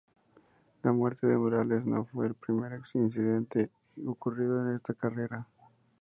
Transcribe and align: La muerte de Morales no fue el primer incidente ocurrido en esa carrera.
La 0.81 0.91
muerte 0.91 1.27
de 1.27 1.37
Morales 1.37 1.85
no 1.85 2.05
fue 2.05 2.25
el 2.25 2.33
primer 2.33 2.73
incidente 2.95 3.69
ocurrido 4.07 4.59
en 4.67 4.77
esa 4.77 4.95
carrera. 4.95 5.45